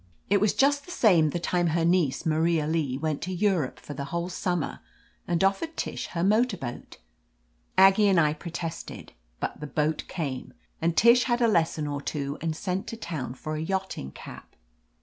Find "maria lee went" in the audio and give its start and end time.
2.25-3.21